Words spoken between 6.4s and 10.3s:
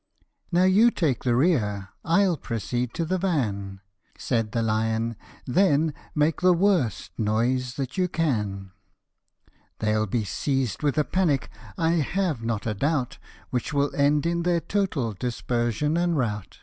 the worst noise that you can; They'll be